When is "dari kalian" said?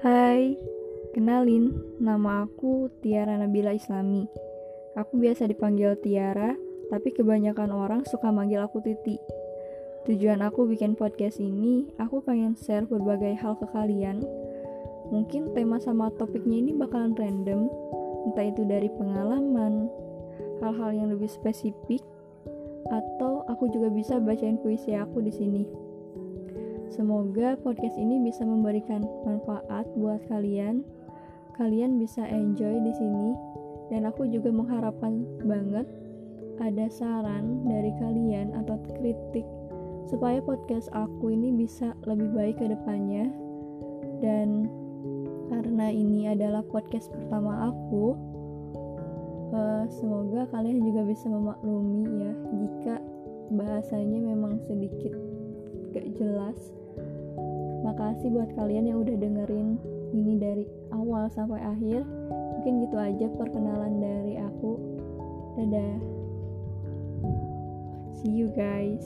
37.62-38.58